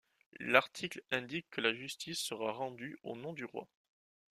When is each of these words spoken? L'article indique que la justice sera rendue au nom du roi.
L'article 0.39 1.03
indique 1.11 1.47
que 1.51 1.61
la 1.61 1.75
justice 1.75 2.17
sera 2.19 2.53
rendue 2.53 2.97
au 3.03 3.15
nom 3.15 3.33
du 3.33 3.45
roi. 3.45 3.67